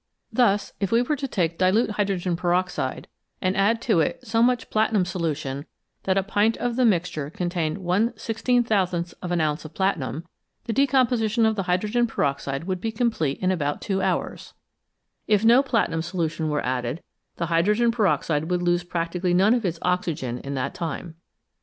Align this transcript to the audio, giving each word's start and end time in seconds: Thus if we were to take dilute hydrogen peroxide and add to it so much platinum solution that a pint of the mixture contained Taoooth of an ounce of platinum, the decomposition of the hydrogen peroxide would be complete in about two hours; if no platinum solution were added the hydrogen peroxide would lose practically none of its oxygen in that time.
Thus 0.33 0.73
if 0.79 0.91
we 0.91 1.03
were 1.03 1.15
to 1.15 1.27
take 1.27 1.59
dilute 1.59 1.91
hydrogen 1.91 2.35
peroxide 2.35 3.07
and 3.39 3.55
add 3.55 3.83
to 3.83 3.99
it 3.99 4.25
so 4.25 4.41
much 4.41 4.71
platinum 4.71 5.05
solution 5.05 5.67
that 6.05 6.17
a 6.17 6.23
pint 6.23 6.57
of 6.57 6.75
the 6.75 6.85
mixture 6.85 7.29
contained 7.29 7.77
Taoooth 7.77 9.13
of 9.21 9.31
an 9.31 9.39
ounce 9.41 9.63
of 9.63 9.75
platinum, 9.75 10.25
the 10.63 10.73
decomposition 10.73 11.45
of 11.45 11.55
the 11.55 11.63
hydrogen 11.69 12.07
peroxide 12.07 12.63
would 12.63 12.81
be 12.81 12.91
complete 12.91 13.37
in 13.43 13.51
about 13.51 13.79
two 13.79 14.01
hours; 14.01 14.55
if 15.27 15.45
no 15.45 15.61
platinum 15.61 16.01
solution 16.01 16.49
were 16.49 16.65
added 16.65 17.03
the 17.35 17.45
hydrogen 17.53 17.91
peroxide 17.91 18.49
would 18.49 18.63
lose 18.63 18.83
practically 18.83 19.35
none 19.35 19.53
of 19.53 19.63
its 19.65 19.77
oxygen 19.83 20.39
in 20.39 20.55
that 20.55 20.73
time. 20.73 21.13